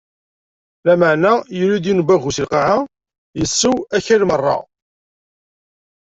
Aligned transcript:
Lameɛna 0.85 1.31
yuli-d 1.57 1.85
yiwen 1.87 2.03
n 2.05 2.05
wagu 2.07 2.31
si 2.35 2.43
lqaɛa, 2.45 2.77
issew 3.41 3.75
akal 3.95 4.21
meṛṛa. 4.29 4.57